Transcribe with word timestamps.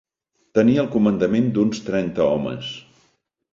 Tenia 0.59 0.81
el 0.83 0.89
comandament 0.95 1.53
d'uns 1.59 1.83
trenta 1.91 2.25
homes 2.33 2.75